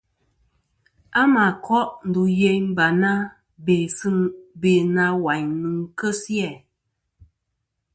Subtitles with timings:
[1.19, 3.11] A mà koʼ ndù yeyn Barna,
[4.61, 6.51] be na wayn nɨn kesi a.